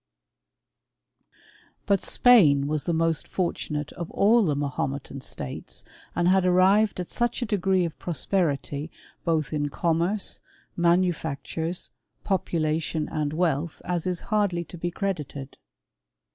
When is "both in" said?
9.23-9.69